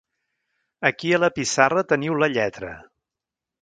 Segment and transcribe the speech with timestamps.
[0.89, 2.77] Aquí a la pissarra teniu la lletra.